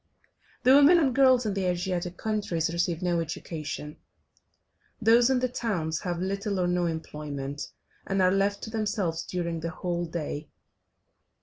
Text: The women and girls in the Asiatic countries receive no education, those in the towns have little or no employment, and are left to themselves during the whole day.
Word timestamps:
The 0.63 0.73
women 0.73 0.97
and 0.97 1.13
girls 1.13 1.45
in 1.45 1.53
the 1.53 1.65
Asiatic 1.65 2.17
countries 2.17 2.73
receive 2.73 3.03
no 3.03 3.19
education, 3.19 3.97
those 4.99 5.29
in 5.29 5.37
the 5.37 5.47
towns 5.47 5.99
have 5.99 6.19
little 6.19 6.59
or 6.59 6.65
no 6.65 6.87
employment, 6.87 7.69
and 8.07 8.19
are 8.19 8.31
left 8.31 8.63
to 8.63 8.71
themselves 8.71 9.23
during 9.23 9.59
the 9.59 9.69
whole 9.69 10.05
day. 10.07 10.49